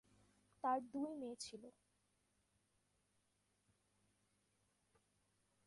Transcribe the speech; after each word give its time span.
তার 0.63 0.79
দুই 0.91 1.11
মেয়ে 1.19 1.37
ছিল। 1.39 1.63